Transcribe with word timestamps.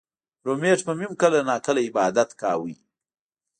رومېټ 0.45 0.79
به 0.85 0.93
مې 0.97 1.05
هم 1.07 1.13
کله 1.21 1.39
نا 1.49 1.55
کله 1.65 1.79
عبادت 1.87 2.29
کوو 2.41 2.71